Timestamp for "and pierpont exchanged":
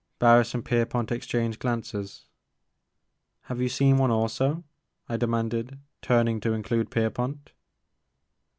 0.55-1.59